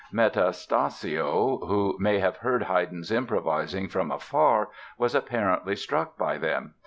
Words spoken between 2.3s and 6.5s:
heard Haydn's improvisings from afar, was apparently struck by